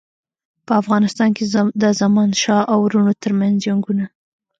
په 0.65 0.71
افغانستان 0.81 1.29
کې 1.37 1.45
د 1.83 1.85
زمانشاه 2.01 2.63
او 2.71 2.77
وروڼو 2.85 3.13
ترمنځ 3.23 3.55
جنګونه. 3.65 4.05